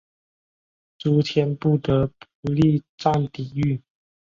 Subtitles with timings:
[0.97, 2.07] 朱谦不得
[2.39, 3.83] 不力战抵御。